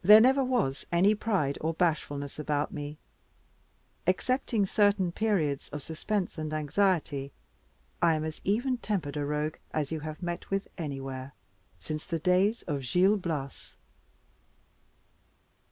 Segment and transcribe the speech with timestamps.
[0.00, 2.98] There never was any pride or bashfulness about me.
[4.06, 7.32] Excepting certain periods of suspense and anxiety,
[8.00, 11.34] I am as even tempered a Rogue as you have met with anywhere
[11.80, 13.76] since the days of Gil Blas.